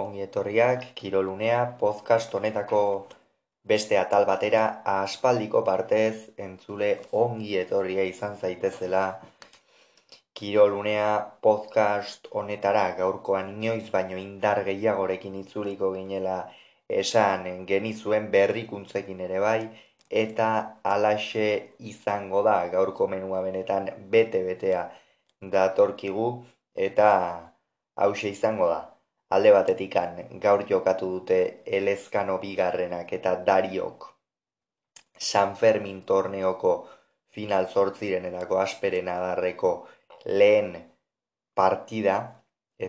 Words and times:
Ongi 0.00 0.22
etorriak, 0.24 0.84
Kirolunea, 0.96 1.56
podcast 1.80 2.34
honetako 2.34 2.78
beste 3.70 3.98
atal 4.00 4.24
batera, 4.24 4.62
aspaldiko 4.92 5.60
partez, 5.66 6.30
entzule 6.44 6.86
ongi 7.22 7.58
etorria 7.62 8.06
izan 8.10 8.38
zaitezela, 8.40 9.02
Kirolunea 10.32 11.10
podcast 11.46 12.30
honetara 12.40 12.86
gaurkoan 13.00 13.50
inoiz 13.52 13.90
baino 13.96 14.16
indar 14.22 14.62
gehiagorekin 14.68 15.36
itzuliko 15.42 15.92
ginela 15.98 16.38
esan 17.02 17.44
genizuen 17.72 18.30
berrikuntzekin 18.36 19.20
ere 19.26 19.42
bai, 19.44 19.60
eta 20.24 20.48
alaxe 20.94 21.50
izango 21.92 22.40
da 22.48 22.56
gaurko 22.78 23.10
menua 23.16 23.44
benetan 23.44 23.92
bete-betea 24.16 24.88
datorkigu, 25.58 26.30
eta 26.88 27.12
hause 28.06 28.32
izango 28.32 28.72
da. 28.72 28.91
Alde 29.32 29.52
batetikan 29.54 30.18
gaur 30.40 30.64
jokatu 30.68 31.08
dute 31.16 31.38
Elezkano 31.78 32.38
bigarrenak 32.42 33.12
eta 33.18 33.36
Dariok 33.46 34.08
San 35.30 35.54
Fermin 35.56 36.02
torneoko 36.02 36.72
final 37.36 37.68
zortziren 37.68 38.26
edako 38.28 38.58
asperen 38.60 39.08
adarreko 39.08 39.70
lehen 40.40 40.74
partida 41.54 42.16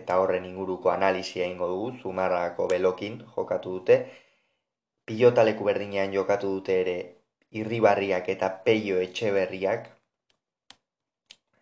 eta 0.00 0.18
horren 0.20 0.44
inguruko 0.48 0.90
analisia 0.90 1.46
ingo 1.46 1.68
dugu, 1.70 1.90
zumarrako 2.02 2.66
belokin 2.68 3.20
jokatu 3.36 3.78
dute. 3.78 3.98
Pilotaleku 5.06 5.64
berdinean 5.68 6.12
jokatu 6.12 6.50
dute 6.56 6.80
ere 6.80 6.96
irribarriak 7.60 8.28
eta 8.34 8.48
peio 8.66 8.98
etxeberriak 9.06 9.90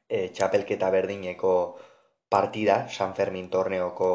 e, 0.09 0.28
txapelketa 0.28 0.90
berdineko 0.95 1.54
partida, 2.32 2.87
San 2.88 3.12
Fermin 3.18 3.51
torneoko 3.51 4.12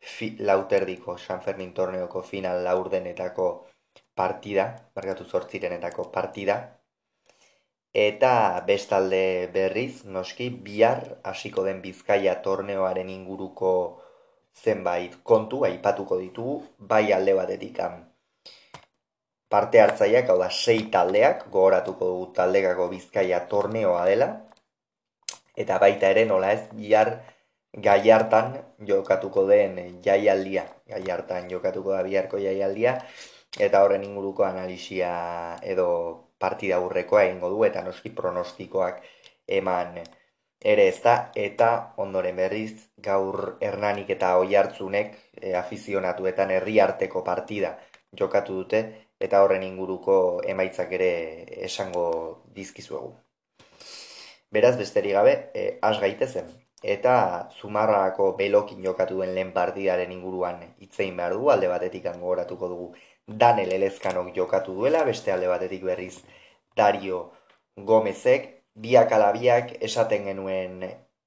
fi, 0.00 0.36
lauterdiko 0.40 1.18
San 1.18 1.40
Fermin 1.40 1.72
torneoko 1.74 2.22
final 2.22 2.64
laurdenetako 2.64 3.48
partida, 4.14 4.66
markatu 4.96 5.24
zortzirenetako 5.24 6.10
partida, 6.12 6.58
eta 7.94 8.32
bestalde 8.66 9.48
berriz, 9.54 10.04
noski, 10.04 10.50
bihar 10.50 11.18
hasiko 11.24 11.64
den 11.64 11.80
bizkaia 11.82 12.36
torneoaren 12.42 13.10
inguruko 13.10 13.72
zenbait 14.54 15.16
kontu, 15.22 15.64
aipatuko 15.64 16.18
ditugu, 16.18 16.60
bai 16.78 17.12
alde 17.12 17.34
batetik 17.34 17.80
parte 19.48 19.80
hartzaileak, 19.80 20.28
hau 20.28 20.38
da, 20.38 20.50
sei 20.50 20.82
taldeak, 20.92 21.46
gogoratuko 21.52 22.06
dugu 22.10 22.26
taldekako 22.36 22.88
bizkaia 22.92 23.40
torneoa 23.48 24.04
dela, 24.04 24.28
eta 25.56 25.78
baita 25.78 26.10
ere 26.14 26.26
nola 26.28 26.52
ez, 26.52 26.68
bihar 26.76 27.14
gai 27.76 28.10
hartan 28.10 28.54
jokatuko 28.86 29.46
den 29.46 30.00
jaialdia, 30.04 30.64
gai 30.88 31.02
hartan 31.10 31.50
jokatuko 31.50 31.92
da 31.92 32.02
biharko 32.02 32.38
jaialdia, 32.38 32.98
eta 33.58 33.82
horren 33.84 34.04
inguruko 34.04 34.44
analisia 34.44 35.58
edo 35.62 35.88
partida 36.38 36.76
aurrekoa 36.76 37.24
egingo 37.24 37.50
du, 37.50 37.64
eta 37.64 37.82
noski 37.82 38.10
pronostikoak 38.10 39.02
eman 39.60 39.98
ere 40.60 40.88
ez 40.88 41.00
da, 41.02 41.30
eta 41.34 41.94
ondoren 41.96 42.36
berriz 42.36 42.88
gaur 42.96 43.58
hernanik 43.60 44.10
eta 44.10 44.36
oi 44.38 44.54
hartzunek 44.56 45.14
e, 45.40 45.54
afizionatuetan 45.54 46.50
herri 46.50 46.80
arteko 46.80 47.22
partida 47.24 47.76
jokatu 48.18 48.62
dute, 48.62 48.82
eta 49.20 49.42
horren 49.42 49.62
inguruko 49.62 50.40
emaitzak 50.46 50.92
ere 50.92 51.10
esango 51.68 52.08
dizkizuegu. 52.54 53.12
Beraz, 54.50 54.76
besterik 54.78 55.12
gabe, 55.12 55.34
e, 55.54 55.78
as 55.82 55.98
gaitezen 56.00 56.48
eta 56.82 57.48
Zumarrako 57.60 58.32
belokin 58.36 58.84
jokatu 58.84 59.14
duen 59.18 59.34
lehen 59.34 59.52
partidaren 59.52 60.12
inguruan 60.12 60.62
hitzein 60.78 61.16
behar 61.16 61.34
du, 61.34 61.48
alde 61.50 61.68
batetik 61.68 62.06
angoratuko 62.06 62.68
dugu 62.68 62.92
Daniel 63.26 63.72
Elezkanok 63.72 64.34
jokatu 64.36 64.74
duela, 64.74 65.04
beste 65.04 65.32
alde 65.32 65.48
batetik 65.48 65.82
berriz 65.84 66.22
Dario 66.76 67.32
Gomezek, 67.76 68.48
biak 68.74 69.12
alabiak 69.12 69.74
esaten 69.82 70.24
genuen 70.30 70.84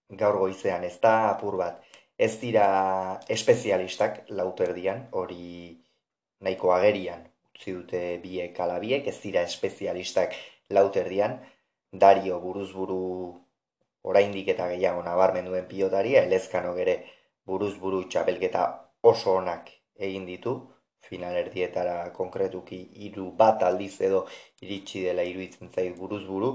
gaur 0.09 0.37
goizean, 0.39 0.83
ez 0.83 0.97
da 0.99 1.29
apur 1.29 1.57
bat, 1.57 1.83
ez 2.17 2.33
dira 2.39 3.19
espezialistak 3.29 4.23
lauterdian, 4.29 5.07
hori 5.11 5.77
nahiko 6.41 6.73
agerian, 6.73 7.23
utzi 7.53 7.73
dute 7.75 8.01
biek 8.23 8.59
alabiek, 8.59 9.07
ez 9.07 9.19
dira 9.21 9.43
espezialistak 9.43 10.35
lauterdian, 10.69 11.39
Dario 11.91 12.39
buruzburu 12.39 13.01
oraindik 14.03 14.47
eta 14.53 14.67
gehiago 14.73 15.03
nabarmen 15.05 15.45
duen 15.45 15.67
pilotaria, 15.71 16.23
elezkanok 16.27 16.77
ere 16.85 16.95
buruz 17.45 17.73
buru 17.79 18.03
txapelketa 18.09 18.63
oso 19.11 19.35
onak 19.41 19.71
egin 20.07 20.25
ditu, 20.25 20.55
final 21.11 21.35
erdietara 21.35 21.97
konkretuki 22.15 22.79
hiru 23.05 23.31
bat 23.37 23.63
aldiz 23.67 23.93
edo 24.07 24.25
iritsi 24.61 25.03
dela 25.07 25.25
iruditzen 25.27 25.71
zait 25.75 25.95
buruz 25.97 26.23
buru, 26.27 26.51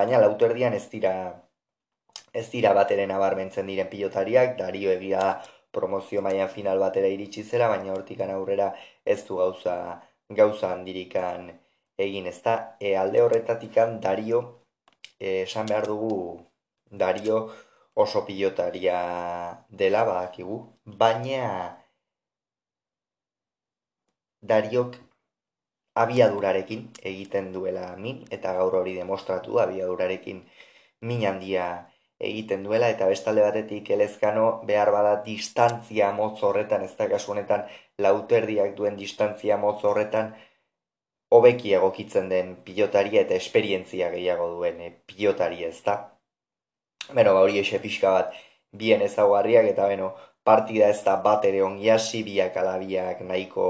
baina 0.00 0.20
lauterdian 0.20 0.74
ez 0.74 0.86
dira 0.94 1.14
ez 2.34 2.48
dira 2.50 2.72
bateren 2.74 3.12
nabarmentzen 3.14 3.68
diren 3.70 3.90
pilotariak, 3.90 4.56
dario 4.58 4.90
egia 4.90 5.26
promozio 5.74 6.22
mailan 6.22 6.50
final 6.56 6.80
batera 6.82 7.10
iritsi 7.10 7.44
zela, 7.44 7.68
baina 7.74 7.94
hortikan 7.94 8.30
aurrera 8.34 8.72
ez 9.04 9.20
du 9.28 9.38
gauza 9.42 9.76
gauza 10.40 10.72
handirikan 10.72 11.50
egin 11.98 12.26
ezta. 12.26 12.76
E, 12.80 12.96
alde 12.96 13.22
horretatikan 13.22 14.00
dario 14.00 14.40
e, 15.18 15.42
esan 15.42 15.70
behar 15.70 15.86
dugu 15.90 16.14
Dario 16.98 17.38
oso 17.94 18.24
pilotaria 18.26 18.98
dela 19.70 20.04
badakigu, 20.04 20.58
baina 20.84 21.48
Dariok 24.50 24.96
abiadurarekin 26.02 26.88
egiten 27.10 27.52
duela 27.54 27.86
min, 27.96 28.22
eta 28.36 28.52
gaur 28.58 28.74
hori 28.80 28.94
demostratu 28.98 29.60
abiadurarekin 29.64 30.42
min 31.10 31.26
handia 31.30 31.66
egiten 32.30 32.64
duela, 32.66 32.88
eta 32.94 33.06
bestalde 33.12 33.44
batetik 33.46 33.90
elezkano 33.96 34.46
behar 34.70 34.90
bada 34.96 35.14
distantzia 35.28 36.10
motz 36.18 36.42
horretan, 36.48 36.84
ez 36.88 36.94
da 36.98 37.08
kasu 37.12 37.32
honetan 37.32 37.64
lauterdiak 38.06 38.74
duen 38.80 38.98
distantzia 39.00 39.56
motz 39.66 39.80
horretan, 39.84 40.34
hobeki 41.34 41.74
egokitzen 41.78 42.28
den 42.32 42.56
pilotaria 42.66 43.22
eta 43.26 43.38
esperientzia 43.42 44.10
gehiago 44.10 44.50
duen 44.56 44.80
e, 44.80 44.90
pilotaria 45.12 45.68
ez 45.68 45.80
da. 45.88 45.96
Beno, 47.12 47.34
ba, 47.34 47.40
hori 47.44 47.58
ese 47.60 47.78
pixka 47.82 48.10
bat 48.10 48.36
bien 48.72 49.02
ezaguarriak 49.04 49.66
eta 49.72 49.88
beno, 49.90 50.14
partida 50.44 50.88
ez 50.88 51.02
da 51.04 51.16
bat 51.26 51.44
ere 51.44 51.60
ongi 51.62 51.90
hasi, 51.90 52.22
biak 52.24 52.56
alabiak 52.56 53.20
nahiko 53.28 53.66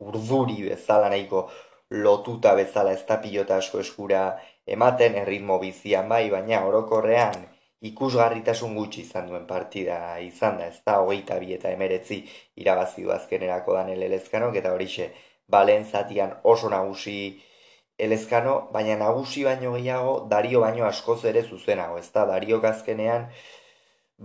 urduri 0.00 0.62
bezala, 0.68 1.08
nahiko 1.08 1.46
lotuta 1.90 2.54
bezala 2.58 2.92
ez 2.92 3.04
da 3.08 3.16
pilota 3.22 3.56
asko 3.62 3.80
eskura 3.80 4.22
ematen, 4.66 5.16
erritmo 5.22 5.58
bizian 5.62 6.08
bai, 6.08 6.26
baina 6.30 6.64
orokorrean 6.68 7.46
ikusgarritasun 7.86 8.74
gutxi 8.74 9.02
izan 9.06 9.28
duen 9.30 9.46
partida 9.46 9.98
izan 10.20 10.58
da, 10.60 10.68
ez 10.68 10.80
da, 10.84 10.98
hogeita 11.00 11.38
bi 11.40 11.52
eta 11.56 11.72
emeretzi 11.72 12.22
irabazi 12.62 13.04
du 13.04 13.12
azkenerako 13.14 13.76
dan 13.78 13.92
elelezkanok, 13.94 14.56
eta 14.60 14.72
horixe, 14.76 15.10
balen 15.48 15.84
zatian 15.84 16.32
oso 16.42 16.68
nagusi 16.72 17.18
elezkano, 17.98 18.54
baina 18.72 18.96
nagusi 19.00 19.44
baino 19.44 19.72
gehiago, 19.76 20.14
dario 20.30 20.60
baino 20.60 20.84
askoz 20.86 21.24
ere 21.24 21.42
zuzenago, 21.42 21.98
ez 21.98 22.10
da, 22.12 22.26
dario 22.28 22.60
gazkenean, 22.60 23.28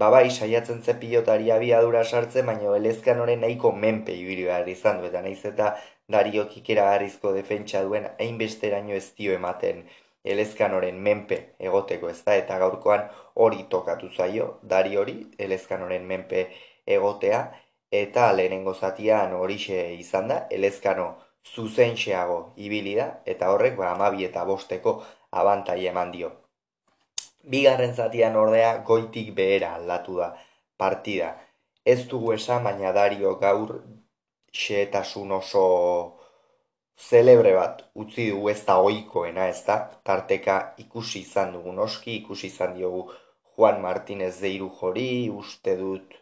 babai, 0.03 0.29
saiatzen 0.31 0.81
ze 0.83 0.95
pilotari 0.99 1.51
abiadura 1.51 2.03
sartzen, 2.03 2.45
baina 2.45 2.75
elezkanoren 2.75 3.41
nahiko 3.45 3.71
menpe 3.71 4.15
ibili 4.15 4.45
behar 4.49 4.67
izan 4.67 5.01
du, 5.01 5.07
eta 5.11 5.21
nahiz 5.21 5.45
eta 5.45 5.73
dario 6.11 6.47
kikera 6.51 6.89
garrizko 6.91 7.33
defentsa 7.33 7.83
duen, 7.87 8.07
hainbesteraino 8.19 8.95
ez 8.99 9.07
dio 9.17 9.33
ematen 9.39 9.83
elezkanoren 10.23 10.99
menpe 11.01 11.39
egoteko, 11.59 12.09
ez 12.09 12.21
da, 12.25 12.35
eta 12.35 12.59
gaurkoan 12.61 13.07
hori 13.45 13.65
tokatu 13.69 14.09
zaio, 14.17 14.57
dari 14.61 14.97
hori, 14.97 15.17
elezkanoren 15.47 16.05
menpe 16.07 16.47
egotea, 16.85 17.41
eta 17.91 18.31
lehenengo 18.33 18.73
zatian 18.73 19.33
horixe 19.39 19.81
izan 19.95 20.27
da, 20.31 20.45
elezkano 20.59 21.07
zuzenxeago 21.45 22.53
ibili 22.55 22.95
da 22.95 23.07
eta 23.25 23.49
horrek 23.51 23.75
ba 23.77 23.91
amabi 23.91 24.25
eta 24.25 24.45
bosteko 24.45 24.93
abantai 25.31 25.85
eman 25.87 26.11
dio. 26.11 26.31
Bigarren 27.43 27.93
zatian 27.95 28.35
ordea 28.35 28.77
goitik 28.89 29.33
behera 29.35 29.75
aldatu 29.75 30.17
da 30.17 30.29
partida. 30.77 31.35
Ez 31.85 32.07
dugu 32.07 32.33
esan 32.33 32.63
baina 32.63 32.91
dario 32.93 33.35
gaur 33.41 33.81
xeetasun 34.63 35.31
oso 35.31 35.65
zelebre 37.09 37.53
bat 37.57 37.81
utzi 38.03 38.29
dugu 38.29 38.49
ez 38.53 38.61
da 38.65 38.77
oikoena 38.77 39.47
ez 39.49 39.63
da. 39.65 39.77
Tarteka 40.03 40.57
ikusi 40.77 41.23
izan 41.25 41.53
dugu 41.57 41.73
noski, 41.73 42.17
ikusi 42.21 42.47
izan 42.47 42.75
diogu 42.77 43.07
Juan 43.55 43.81
Martínez 43.81 44.35
deiru 44.39 44.69
jori, 44.79 45.29
uste 45.29 45.75
dut 45.77 46.13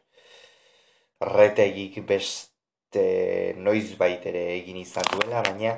retegik 1.20 2.00
best 2.08 2.49
e, 2.96 3.54
noiz 3.58 3.96
baitere 3.98 4.44
egin 4.56 4.78
izan 4.78 5.06
duela, 5.12 5.44
baina 5.46 5.78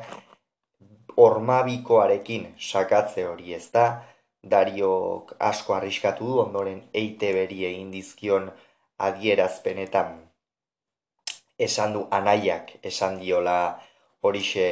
ormabikoarekin 1.17 2.47
sakatze 2.57 3.25
hori 3.27 3.53
ez 3.53 3.67
da, 3.73 3.85
Dariok 4.41 5.35
asko 5.37 5.75
arriskatu 5.75 6.25
du, 6.25 6.37
ondoren 6.41 6.79
eite 6.97 7.29
beri 7.35 7.59
egin 7.67 7.91
dizkion 7.93 8.47
adierazpenetan. 9.07 10.15
Esan 11.61 11.93
du 11.93 12.07
anaiak 12.09 12.71
esan 12.91 13.19
diola 13.21 13.57
horixe 14.25 14.65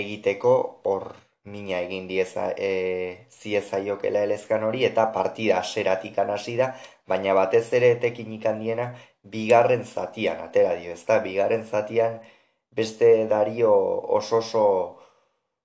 egiteko 0.00 0.52
hor 0.84 1.14
mina 1.46 1.80
egin 1.80 2.08
dieza 2.10 2.50
e, 2.58 3.26
ziezaiokela 3.30 4.26
elezkan 4.26 4.64
hori 4.66 4.84
eta 4.84 5.06
partida 5.14 5.60
aseratik 5.62 6.18
hasi 6.18 6.56
da, 6.56 6.74
baina 7.06 7.34
batez 7.34 7.72
ere 7.72 7.92
etekin 7.96 8.32
ikandiena 8.32 8.94
bigarren 9.32 9.84
zatian, 9.84 10.40
atera 10.44 10.74
dio, 10.80 10.92
ez 10.92 11.04
da, 11.08 11.18
bigarren 11.24 11.64
zatian 11.64 12.18
beste 12.76 13.10
dario 13.30 13.72
oso 14.18 14.40
oso 14.42 14.64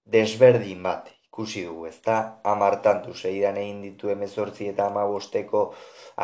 desberdin 0.06 0.84
bat 0.84 1.12
ikusi 1.28 1.66
dugu, 1.68 1.86
ez 1.88 2.00
da, 2.06 2.18
amartantu, 2.54 3.13
zeidan 3.13 3.58
egin 3.58 3.81
ditu 3.86 4.12
emezortzi 4.16 4.72
eta 4.74 4.88
amabosteko 4.92 5.63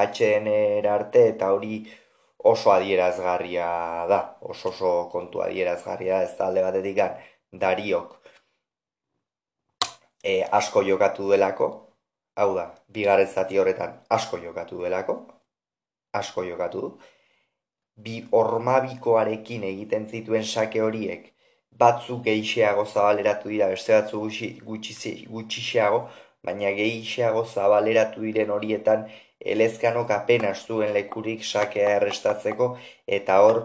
atxeen 0.03 0.49
arte 0.97 1.27
eta 1.33 1.51
hori 1.55 1.81
oso 2.53 2.71
adierazgarria 2.71 3.69
da, 4.11 4.21
oso 4.41 4.69
oso 4.69 4.93
kontu 5.13 5.43
adierazgarria 5.45 6.19
da, 6.19 6.23
ez 6.29 6.37
da 6.39 6.47
alde 6.47 6.65
batetik 6.67 6.99
dariok 7.65 8.17
e, 10.23 10.43
asko 10.59 10.83
jokatu 10.83 11.29
delako, 11.31 11.67
hau 12.35 12.49
da, 12.55 12.65
bigarren 12.93 13.27
zati 13.27 13.59
horretan 13.61 13.99
asko 14.17 14.39
jokatu 14.43 14.81
delako, 14.83 15.17
asko 16.19 16.43
jokatu 16.47 16.81
du, 16.85 16.89
bi 18.05 18.15
ormabikoarekin 18.41 19.63
egiten 19.71 20.07
zituen 20.07 20.45
sake 20.45 20.81
horiek, 20.81 21.33
batzuk 21.83 22.23
geixeago 22.25 22.85
zabaleratu 22.85 23.49
dira, 23.53 23.69
beste 23.73 23.93
batzu 23.93 24.21
gutxixeago, 25.35 26.01
baina 26.45 26.71
geixeago 26.77 27.43
zabaleratu 27.45 28.21
diren 28.27 28.53
horietan, 28.57 29.07
elezkanok 29.53 30.11
apenas 30.11 30.59
zuen 30.65 30.93
lekurik 30.93 31.43
sakea 31.45 31.97
errestatzeko, 31.97 32.69
eta 33.19 33.41
hor, 33.45 33.61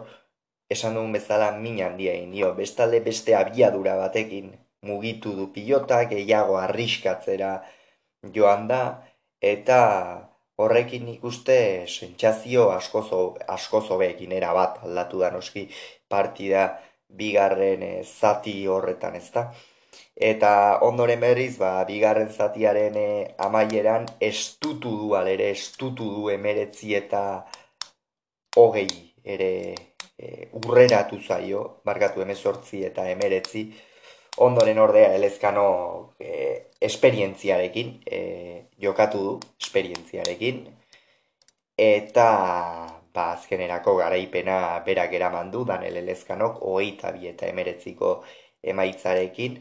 esan 0.71 0.97
dugun 0.97 1.13
bezala 1.19 1.53
min 1.59 1.81
handia 1.85 2.17
dio, 2.33 2.53
bestalde 2.59 3.01
beste 3.01 3.37
abiadura 3.37 3.97
batekin 4.01 4.53
mugitu 4.89 5.33
du 5.39 5.49
pilota, 5.55 6.03
gehiago 6.13 6.59
arriskatzera 6.59 7.53
joan 8.35 8.69
da, 8.69 8.83
eta 9.41 9.79
horrekin 10.57 11.09
ikuste 11.09 11.57
sentsazio 11.89 12.71
askozo, 12.71 13.37
askozo 13.49 13.99
behekin 13.99 14.35
bat 14.41 14.81
aldatu 14.85 15.19
da 15.21 15.31
noski 15.31 15.69
partida 16.09 16.79
bigarren 17.09 17.83
e, 17.83 18.03
zati 18.05 18.67
horretan 18.67 19.17
ez 19.17 19.31
da. 19.33 19.51
Eta 20.17 20.79
ondoren 20.83 21.21
berriz, 21.21 21.57
ba, 21.59 21.85
bigarren 21.89 22.29
zatiaren 22.29 22.97
e, 22.97 23.35
amaieran 23.39 24.07
estutu 24.21 24.97
du 24.99 25.15
alere, 25.15 25.51
estutu 25.51 26.11
du 26.17 26.29
emeretzi 26.31 26.95
eta 26.95 27.23
hogei 28.57 28.89
ere 29.25 29.53
e, 30.19 30.49
urreratu 30.53 31.19
zaio, 31.21 31.63
barkatu 31.85 32.23
emezortzi 32.23 32.85
eta 32.89 33.09
emeretzi, 33.11 33.71
ondoren 34.37 34.79
ordea 34.79 35.15
elezkano 35.15 36.15
e, 36.19 36.71
esperientziarekin, 36.81 38.01
e, 38.07 38.21
jokatu 38.81 39.19
du 39.27 39.35
esperientziarekin, 39.61 40.65
eta 41.77 42.29
ba, 43.15 43.33
azkenerako 43.33 43.97
garaipena 44.01 44.81
berak 44.87 45.13
eraman 45.13 45.51
du, 45.51 45.65
Daniel 45.69 46.01
Elezkanok, 46.03 46.63
hogeita 46.63 47.13
bi 47.13 47.29
eta 47.29 47.47
emeretziko 47.47 48.23
emaitzarekin, 48.63 49.61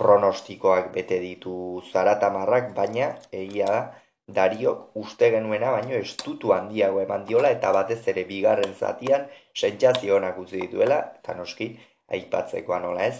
pronostikoak 0.00 0.92
bete 0.94 1.18
ditu 1.20 1.82
zaratamarrak, 1.92 2.72
baina 2.76 3.16
egia 3.32 3.66
da, 3.66 3.82
Dariok 4.30 4.96
uste 5.00 5.30
genuena 5.34 5.72
baino 5.74 5.96
estutu 5.98 6.52
handiago 6.54 7.00
eman 7.02 7.24
diola 7.26 7.50
eta 7.50 7.72
batez 7.74 7.98
ere 8.12 8.22
bigarren 8.28 8.76
zatian 8.78 9.26
sentsazio 9.62 10.16
onak 10.20 10.38
utzi 10.38 10.60
dituela 10.60 11.00
eta 11.18 11.34
noski 11.34 11.72
aipatzekoa 12.18 12.78
nola 12.84 13.08
ez 13.10 13.16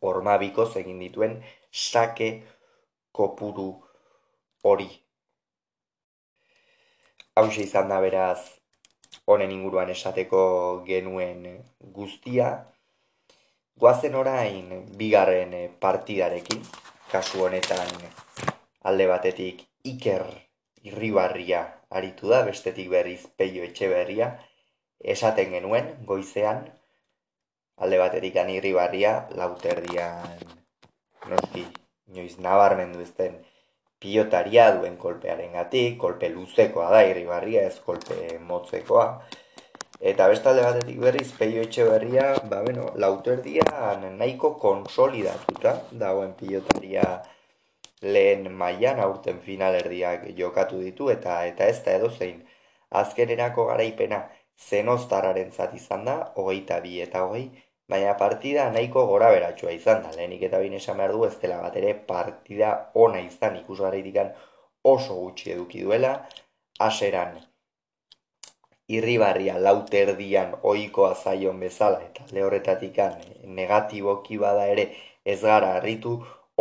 ormabikoz 0.00 0.70
egin 0.80 0.98
dituen 1.02 1.36
sake 1.72 2.30
kopuru 3.12 3.70
hori. 4.64 4.88
Hau 7.36 7.46
izan 7.64 7.88
da 7.88 8.00
beraz 8.02 8.40
honen 9.26 9.52
inguruan 9.54 9.90
esateko 9.94 10.40
genuen 10.86 11.44
guztia. 11.98 12.48
Guazen 13.78 14.16
orain 14.18 14.72
bigarren 14.98 15.54
partidarekin, 15.80 16.64
kasu 17.12 17.44
honetan 17.46 17.92
alde 18.90 19.06
batetik 19.06 19.62
iker 19.86 20.24
irribarria 20.82 21.60
aritu 21.90 22.32
da, 22.32 22.42
bestetik 22.48 22.90
berriz 22.90 23.22
peio 23.38 23.62
etxe 23.64 23.88
berria, 23.92 24.32
esaten 25.14 25.54
genuen 25.54 25.94
goizean, 26.06 26.66
alde 27.78 27.98
baterik 27.98 28.36
anirri 28.36 28.72
barria, 28.74 29.12
lauterdian 29.38 30.40
noski, 31.30 31.64
inoiz 32.10 32.38
nabarmendu 32.42 33.02
ezten 33.04 33.38
pilotaria 34.02 34.70
duen 34.76 34.96
kolpearen 34.96 35.52
gatik, 35.58 35.98
kolpe 35.98 36.30
luzekoa 36.32 36.88
da 36.94 37.02
irri 37.06 37.24
barria, 37.26 37.66
ez 37.66 37.78
kolpe 37.84 38.38
motzekoa. 38.50 39.06
Eta 40.10 40.28
bestalde 40.30 40.62
batetik 40.62 41.00
berriz, 41.02 41.32
peio 41.38 41.62
etxe 41.66 41.84
berria, 41.88 42.28
ba, 42.50 42.62
bueno, 42.62 42.86
lauterdian 42.94 44.06
nahiko 44.20 44.52
konsolidatuta 44.62 45.74
dagoen 46.02 46.36
pilotaria 46.38 47.06
lehen 48.02 48.46
mailan 48.60 49.00
aurten 49.02 49.40
finalerdiak 49.42 50.28
jokatu 50.38 50.78
ditu, 50.84 51.10
eta 51.10 51.40
eta 51.50 51.66
ez 51.66 51.80
da 51.84 51.96
edo 51.98 52.10
zein. 52.10 52.44
Azkenerako 53.00 53.66
garaipena 53.72 54.22
zenoztararen 54.68 55.50
zat 55.50 55.74
izan 55.74 56.06
da, 56.06 56.16
hogeita 56.36 56.78
bi 56.84 57.00
eta 57.02 57.24
hogei, 57.26 57.48
baina 57.88 58.14
partida 58.22 58.68
nahiko 58.70 59.06
gora 59.12 59.30
beratxua 59.34 59.72
izan 59.72 60.02
da, 60.04 60.14
lehenik 60.16 60.42
eta 60.48 60.60
bine 60.64 60.76
esan 60.82 60.98
behar 61.00 61.12
du 61.16 61.24
ez 61.28 61.34
dela 61.42 61.60
bat 61.64 61.76
ere 61.82 61.94
partida 62.12 62.72
ona 62.94 63.20
izan. 63.20 63.56
Ikusgarritikan 63.62 64.32
oso 64.94 65.20
gutxi 65.22 65.52
eduki 65.56 65.84
duela, 65.84 66.12
aseran 66.78 67.38
irribarria 68.96 69.58
lauterdian 69.64 70.54
oikoa 70.72 71.14
zaion 71.14 71.60
bezala 71.60 72.00
eta 72.06 72.26
lehorretatikan 72.32 73.16
negatiboki 73.60 74.38
bada 74.44 74.66
ere 74.74 74.86
ez 75.32 75.40
gara 75.42 75.74
harritu 75.78 76.14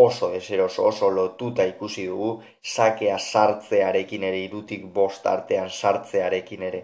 oso 0.06 0.32
deseroso 0.34 0.88
oso 0.88 1.10
lotuta 1.20 1.68
ikusi 1.70 2.08
dugu 2.08 2.32
sakea 2.74 3.18
sartzearekin 3.18 4.26
ere 4.32 4.42
irutik 4.48 4.84
bost 5.00 5.30
artean 5.36 5.70
sartzearekin 5.70 6.68
ere 6.72 6.84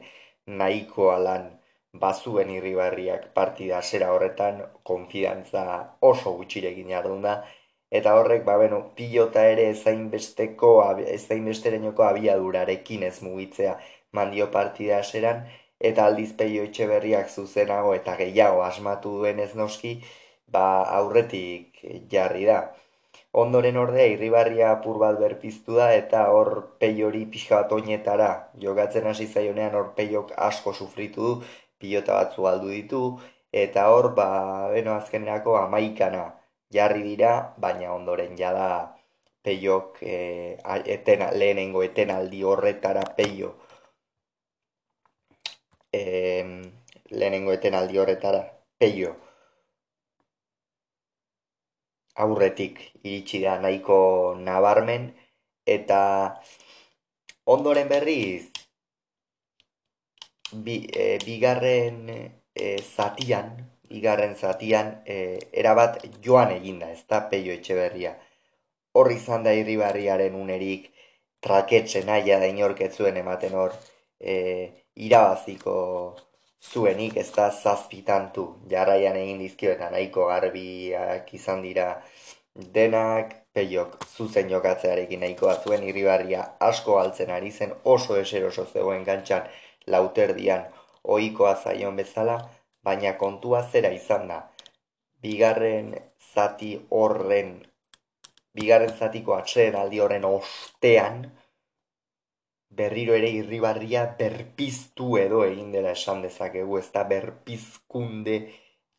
nahikoa 0.61 1.17
lan 1.27 1.51
bazuen 2.01 2.49
irribarriak 2.49 3.25
partida 3.37 3.81
zera 3.81 4.11
horretan 4.13 4.61
konfidantza 4.89 5.63
oso 6.11 6.33
gutxirekin 6.39 6.89
jardun 6.95 7.21
da. 7.27 7.35
Eta 7.99 8.15
horrek 8.19 8.45
ba 8.45 8.57
beno 8.57 8.79
pilota 8.97 9.43
ere 9.55 9.67
ezain 9.73 10.09
besteko 10.13 10.71
ezain 11.17 11.45
besterenoko 11.51 12.05
abiadurarekin 12.09 13.03
ez 13.09 13.17
mugitzea 13.21 13.75
mandio 14.19 14.49
partida 14.57 15.01
zeran. 15.03 15.43
Eta 15.79 16.05
aldiz 16.09 16.31
peio 16.39 16.63
etxe 16.69 16.87
berriak 16.87 17.29
zuzenago 17.29 17.93
eta 17.93 18.15
gehiago 18.21 18.63
asmatu 18.69 19.17
duen 19.19 19.39
ez 19.39 19.53
noski 19.55 19.97
ba 20.47 20.65
aurretik 21.01 21.83
jarri 22.15 22.45
da. 22.49 22.61
Ondoren 23.41 23.77
ordea 23.81 24.05
irribarria 24.13 24.71
apur 24.71 24.97
bat 25.01 25.15
berpiztu 25.19 25.77
da 25.79 25.87
eta 25.99 26.19
hor 26.33 26.49
peiori 26.83 27.23
pixka 27.35 27.61
bat 27.61 27.71
oinetara 27.77 28.27
jogatzen 28.65 29.07
hasi 29.11 29.25
zaionean 29.27 29.77
hor 29.79 29.87
peiok 29.99 30.33
asko 30.49 30.73
sufritu 30.73 31.29
du 31.29 31.33
pilota 31.83 32.17
batzu 32.19 32.47
aldu 32.51 32.73
ditu, 32.77 33.03
eta 33.65 33.85
hor, 33.93 34.09
ba, 34.17 34.27
beno 34.73 34.95
azkenerako 34.97 35.57
amaikana 35.61 36.25
jarri 36.77 37.03
dira, 37.11 37.33
baina 37.65 37.93
ondoren 37.99 38.37
jada 38.41 38.69
peiok 39.43 39.99
e, 40.01 40.15
etena, 40.95 41.27
lehenengo 41.41 41.83
etenaldi 41.89 42.43
horretara 42.51 43.03
peio 43.17 43.49
e, 45.91 46.01
lehenengo 47.19 47.51
etenaldi 47.57 47.99
horretara 48.03 48.41
peio 48.79 49.11
aurretik 52.25 52.79
iritsi 53.03 53.43
da 53.43 53.59
nahiko 53.65 53.99
nabarmen 54.47 55.11
eta 55.75 56.01
ondoren 57.55 57.87
berriz 57.93 58.52
bi, 60.53 60.77
e, 60.93 61.17
bigarren 61.25 62.09
e, 62.09 62.77
zatian, 62.95 63.51
bigarren 63.89 64.35
zatian, 64.35 65.01
e, 65.05 65.17
erabat 65.51 66.01
joan 66.25 66.51
eginda, 66.55 66.91
ez 66.91 67.03
da, 67.09 67.21
peio 67.31 67.53
etxe 67.53 67.77
berria. 67.77 68.13
Horri 68.93 69.17
izan 69.21 69.43
da 69.43 69.53
irribarriaren 69.57 70.35
unerik, 70.37 70.89
traketzen 71.43 72.09
aia 72.09 72.39
da 72.39 72.49
inorketzuen 72.51 73.17
ematen 73.23 73.55
hor, 73.59 73.73
e, 74.19 74.35
irabaziko 74.95 75.75
zuenik, 76.63 77.17
ez 77.17 77.29
da, 77.35 77.49
zazpitantu, 77.51 78.47
jarraian 78.71 79.17
egin 79.19 79.41
dizkio, 79.43 79.73
eta 79.73 79.89
nahiko 79.91 80.29
garbiak 80.31 81.33
izan 81.39 81.65
dira. 81.65 81.89
Denak, 82.53 83.33
peiok 83.53 83.97
zuzen 84.15 84.49
jokatzearekin 84.49 85.21
nahikoa 85.23 85.53
zuen 85.65 85.83
irribarria 85.89 86.43
asko 86.67 86.97
altzen 87.01 87.31
ari 87.35 87.51
zen 87.51 87.73
oso 87.95 88.17
eseroso 88.21 88.65
zegoen 88.65 89.03
gantxan 89.09 89.49
lauterdian 89.87 90.65
ohikoa 91.03 91.55
zaion 91.55 91.95
bezala, 91.95 92.37
baina 92.83 93.13
kontua 93.19 93.63
zera 93.63 93.91
izan 93.91 94.27
da. 94.27 94.39
Bigarren 95.23 95.93
zati 96.33 96.73
horren, 96.91 97.55
bigarren 98.53 98.91
zatiko 98.91 99.35
atxeden 99.35 99.79
aldi 99.79 100.01
horren 100.03 100.25
ostean, 100.27 101.23
berriro 102.73 103.13
ere 103.15 103.29
irribarria 103.29 104.05
berpiztu 104.19 105.17
edo 105.21 105.43
egin 105.45 105.71
dela 105.71 105.93
esan 105.97 106.23
dezakegu, 106.25 106.79
ez 106.79 106.89
da 106.95 107.03
berpizkunde 107.09 108.39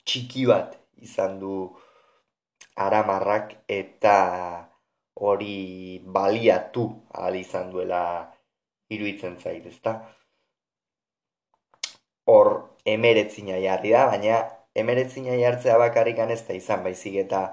txiki 0.05 0.47
bat 0.47 0.79
izan 1.09 1.41
du 1.41 1.57
aramarrak 2.87 3.57
eta 3.69 4.17
hori 5.15 6.01
baliatu 6.17 6.87
ahal 7.13 7.37
izan 7.39 7.71
duela 7.75 8.03
iruitzen 8.95 9.37
zait, 9.41 9.67
ezta? 9.67 9.99
Hor 12.33 12.51
emeretzina 12.95 13.59
jarri 13.63 13.93
da, 13.93 14.07
baina 14.13 14.41
emeretzina 14.83 15.37
jartzea 15.41 15.77
bakarrikan 15.83 16.31
ez 16.35 16.43
da 16.49 16.57
izan 16.57 16.83
baizik 16.85 17.17
eta 17.25 17.45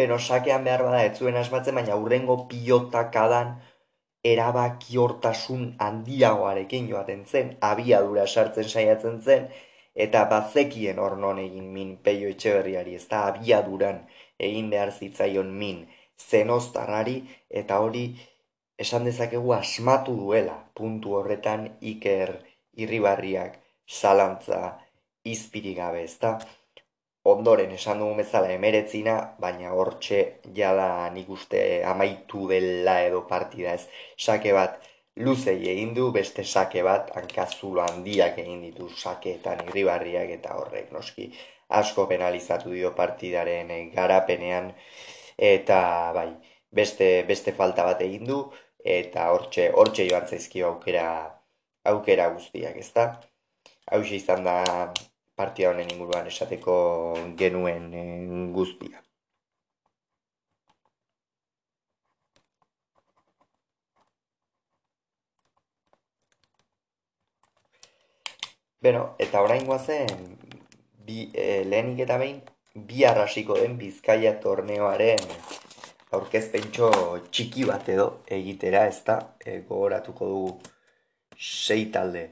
beno 0.00 0.18
sakean 0.18 0.64
behar 0.64 0.84
bada 0.86 1.02
ez 1.04 1.18
zuen 1.18 1.36
asmatzen, 1.36 1.74
baina 1.74 1.96
urrengo 2.04 2.36
pilotakadan 2.52 3.56
erabaki 4.32 4.98
hortasun 5.02 5.64
handiagoarekin 5.86 6.88
joaten 6.88 7.24
zen, 7.26 7.56
abiadura 7.70 8.26
sartzen 8.26 8.68
saiatzen 8.68 9.20
zen, 9.22 9.48
eta 10.06 10.24
bazekien 10.30 11.00
hor 11.02 11.16
non 11.24 11.40
egin 11.42 11.72
min 11.72 11.96
peio 12.06 12.30
etxeberriari, 12.34 12.94
ez 13.00 13.08
da 13.10 13.24
abiaduran 13.32 14.04
egin 14.38 14.70
behar 14.70 14.92
zitzaion 14.92 15.50
min 15.62 15.82
zenoztarrari, 16.30 17.18
eta 17.62 17.80
hori 17.84 18.06
esan 18.78 19.04
dezakegu 19.04 19.52
asmatu 19.58 20.14
duela 20.16 20.56
puntu 20.78 21.18
horretan 21.18 21.68
iker 21.94 22.38
irribarriak 22.84 23.58
zalantza 23.88 24.60
izpiri 25.24 25.74
gabe, 25.74 26.04
ezta? 26.04 26.38
Ondoren 27.32 27.70
esan 27.76 28.00
dugu 28.02 28.16
bezala 28.18 28.50
emeretzina, 28.50 29.16
baina 29.38 29.70
hortxe 29.78 30.22
jada 30.56 30.88
nik 31.14 31.28
uste 31.30 31.60
amaitu 31.86 32.48
dela 32.50 32.96
edo 33.06 33.22
partida 33.28 33.76
ez. 33.78 33.86
Sake 34.18 34.52
bat 34.56 34.80
luzei 35.16 35.58
egin 35.74 35.94
du, 35.94 36.10
beste 36.12 36.44
sake 36.44 36.82
bat 36.82 37.10
hankazulo 37.16 37.82
handiak 37.86 38.38
egin 38.42 38.62
ditu 38.66 38.88
sakeetan 38.88 39.66
irribarriak 39.68 40.30
eta 40.38 40.56
horrek 40.58 40.90
noski 40.92 41.30
asko 41.80 42.06
penalizatu 42.06 42.72
dio 42.72 42.92
partidaren 42.96 43.70
garapenean 43.94 44.72
eta 45.38 45.78
bai, 46.16 46.28
beste, 46.70 47.08
beste 47.28 47.52
falta 47.60 47.84
bat 47.88 48.00
egin 48.08 48.24
du 48.28 48.38
eta 48.96 49.28
hortxe, 49.34 49.68
hortxe 49.82 50.08
joan 50.10 50.26
zaizkio 50.26 50.68
aukera, 50.72 51.06
aukera 51.92 52.28
guztiak, 52.34 52.76
ezta? 52.76 53.06
Hau 53.90 54.00
izan 54.16 54.44
da 54.46 54.54
partia 55.40 55.70
honen 55.70 55.90
inguruan 55.94 56.26
esateko 56.32 56.74
genuen 57.40 57.88
eh, 58.02 58.46
guztia. 58.58 59.02
Beno, 68.82 69.02
eta 69.24 69.40
orain 69.46 69.64
guazen, 69.66 70.22
bi, 71.06 71.18
e, 71.34 71.62
lehenik 71.72 72.00
eta 72.04 72.16
behin, 72.22 72.40
bi 72.88 73.04
arrasiko 73.10 73.58
den 73.60 73.76
bizkaia 73.78 74.32
torneoaren 74.42 75.22
aurkezpentso 76.18 76.90
txiki 77.30 77.68
bat 77.70 77.88
edo 77.94 78.08
egitera, 78.38 78.86
ez 78.90 78.98
da, 79.06 79.18
e, 79.44 79.60
gogoratuko 79.68 80.32
dugu 80.32 80.72
sei 81.52 81.86
talde 81.94 82.26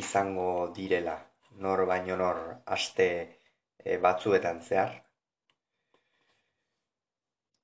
izango 0.00 0.72
direla 0.76 1.16
nor 1.64 1.84
baino 1.86 2.16
nor 2.16 2.38
aste 2.76 3.08
e, 3.78 3.98
batzuetan 3.98 4.60
zehar. 4.60 4.94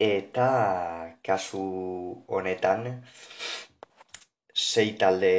Eta 0.00 0.48
kasu 1.22 1.64
honetan 2.28 2.86
sei 4.54 4.94
talde 5.00 5.34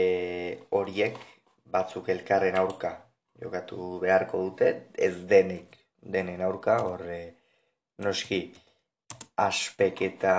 horiek 0.77 1.17
batzuk 1.65 2.09
elkarren 2.13 2.57
aurka 2.59 2.91
jokatu 3.41 3.99
beharko 4.01 4.43
dute, 4.45 4.69
ez 4.93 5.15
denek 5.29 5.77
denen 6.01 6.41
aurka, 6.45 6.77
horre 6.85 7.21
noski 8.05 8.41
aspek 9.45 10.01
eta 10.09 10.35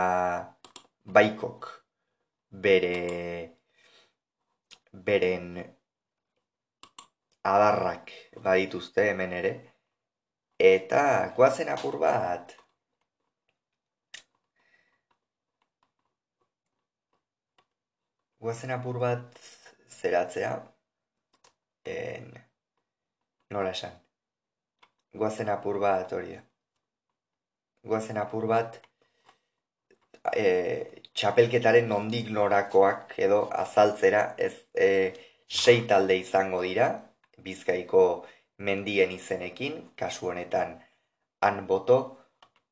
baikok 1.16 1.68
bere 2.66 2.98
beren 4.92 5.48
adarrak 7.42 8.10
badituzte 8.44 9.08
hemen 9.10 9.32
ere. 9.32 9.52
Eta 10.58 11.02
guazen 11.36 11.68
apur 11.72 11.98
bat. 12.02 12.54
Guazen 18.42 18.70
apur 18.74 18.98
bat 19.02 19.42
zeratzea. 19.90 20.54
En... 21.86 22.32
Nola 23.50 23.74
esan. 23.76 23.98
Guazen 25.12 25.50
apur 25.52 25.78
bat 25.80 26.12
hori 26.16 26.38
Guazen 27.84 28.16
apur 28.16 28.46
bat 28.48 28.78
e, 30.32 30.46
txapelketaren 31.12 31.88
nondik 31.90 32.30
norakoak 32.30 33.18
edo 33.26 33.42
azaltzera 33.64 34.22
ez 34.38 34.54
e, 34.72 34.88
sei 35.48 35.82
talde 35.90 36.16
izango 36.16 36.62
dira 36.62 36.88
bizkaiko 37.44 38.04
mendien 38.58 39.12
izenekin, 39.12 39.78
kasu 39.96 40.30
honetan 40.32 40.76
anboto, 41.40 41.98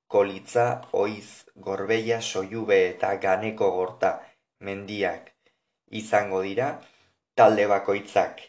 kolitza, 0.07 0.67
oiz, 0.93 1.47
gorbeia, 1.57 2.21
soiube 2.21 2.79
eta 2.91 3.15
ganeko 3.25 3.71
gorta 3.77 4.15
mendiak 4.67 5.31
izango 6.03 6.43
dira, 6.47 6.71
talde 7.35 7.67
bakoitzak 7.71 8.43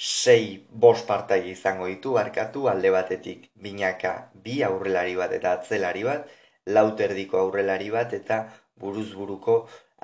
sei 0.00 0.66
bost 0.84 1.06
partai 1.06 1.40
izango 1.50 1.86
ditu, 1.90 2.16
arkatu 2.18 2.68
alde 2.72 2.90
batetik 2.94 3.50
binaka 3.66 4.12
bi 4.44 4.62
aurrelari 4.68 5.16
bat 5.16 5.32
eta 5.38 5.52
atzelari 5.58 6.04
bat, 6.08 6.28
lauterdiko 6.66 7.40
aurrelari 7.40 7.90
bat 7.96 8.14
eta 8.20 8.38
buruzburuko 8.80 9.56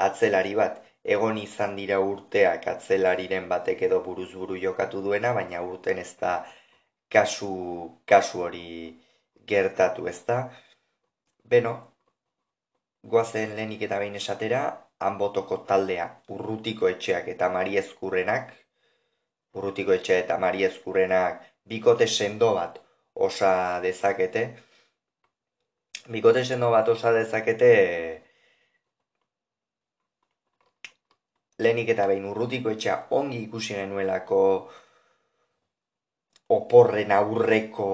atzelari 0.09 0.55
bat 0.55 0.83
egon 1.15 1.39
izan 1.39 1.77
dira 1.79 1.99
urteak 2.03 2.67
atzelariren 2.73 3.49
batek 3.49 3.83
edo 3.89 4.01
buruz 4.07 4.33
buru 4.35 4.57
jokatu 4.63 5.03
duena, 5.03 5.33
baina 5.33 5.63
urten 5.63 5.99
ez 6.03 6.13
da 6.21 6.33
kasu, 7.17 7.51
kasu 8.07 8.43
hori 8.47 8.67
gertatu 9.53 10.09
ez 10.13 10.19
da. 10.27 10.39
Beno, 11.55 11.75
goazen 13.15 13.55
lehenik 13.55 13.87
eta 13.87 14.01
behin 14.03 14.19
esatera, 14.23 14.63
hanbotoko 14.99 15.61
taldea 15.71 16.07
urrutiko 16.35 16.89
etxeak 16.91 17.29
eta 17.37 17.51
mariezkurrenak, 17.55 18.53
urrutiko 19.55 19.95
etxe 19.95 20.19
eta 20.25 20.39
mariezkurrenak 20.43 21.43
bikote 21.73 22.07
sendo 22.07 22.55
bat 22.59 22.81
osa 23.29 23.81
dezakete, 23.85 24.47
bikote 26.11 26.45
sendo 26.45 26.71
bat 26.75 26.89
osa 26.89 27.13
dezakete, 27.13 27.71
lehenik 31.59 31.89
eta 31.95 32.07
behin 32.07 32.29
urrutiko 32.33 32.71
etxea 32.71 32.97
ongi 33.19 33.43
ikusi 33.47 33.75
genuelako 33.75 34.41
oporren 36.57 37.13
aurreko 37.13 37.91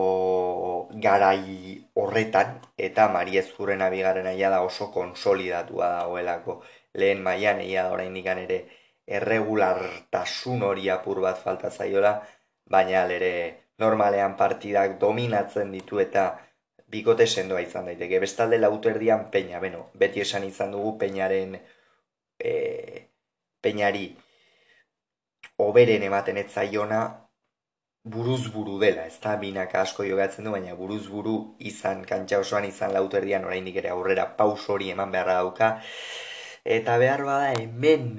garai 1.06 1.78
horretan 1.96 2.58
eta 2.76 3.08
Mariez 3.08 3.46
Jurren 3.56 3.82
abigaren 3.82 4.26
aia 4.26 4.50
da 4.50 4.60
oso 4.60 4.90
konsolidatua 4.92 5.88
dagoelako 5.96 6.60
lehen 6.94 7.22
maian 7.22 7.60
eia 7.60 7.84
da 7.84 7.92
orain 7.92 8.16
ere 8.16 8.58
erregulartasun 9.06 10.62
hori 10.62 10.88
apur 10.90 11.20
bat 11.20 11.38
falta 11.42 11.70
zaiola, 11.70 12.12
baina 12.70 13.04
ere 13.10 13.32
normalean 13.78 14.36
partidak 14.36 14.98
dominatzen 15.00 15.72
ditu 15.72 15.98
eta 16.00 16.26
bikote 16.88 17.26
sendoa 17.26 17.60
izan 17.60 17.86
daiteke. 17.86 18.20
Bestalde 18.20 18.58
lauterdian 18.58 19.30
peina, 19.30 19.58
beno, 19.60 19.88
beti 19.98 20.20
esan 20.20 20.44
izan 20.44 20.72
dugu 20.72 20.96
peinaren 20.98 21.56
e, 22.38 22.52
peinari 23.62 24.06
oberen 25.62 26.02
ematen 26.02 26.40
etzaiona 26.42 27.02
buruz 28.04 28.48
buru 28.54 28.78
dela, 28.82 29.06
ez 29.06 29.18
da 29.22 29.36
binaka 29.38 29.82
asko 29.86 30.04
jogatzen 30.04 30.44
du, 30.44 30.54
baina 30.54 30.74
buruz 30.74 31.04
buru 31.08 31.36
izan 31.72 32.02
kantxa 32.08 32.40
osoan 32.42 32.66
izan 32.66 32.94
lauterdian 32.96 33.44
oraindik 33.44 33.78
ere 33.82 33.92
aurrera 33.94 34.26
paus 34.40 34.66
hori 34.68 34.90
eman 34.90 35.14
beharra 35.14 35.38
dauka. 35.42 35.76
Eta 36.64 36.98
behar 36.98 37.22
bada 37.26 37.54
hemen 37.54 38.10